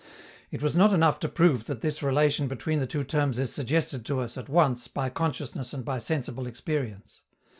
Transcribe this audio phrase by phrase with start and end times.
[0.49, 4.03] It was not enough to prove that this relation between the two terms is suggested
[4.07, 7.21] to us, at once, by consciousness and by sensible experience.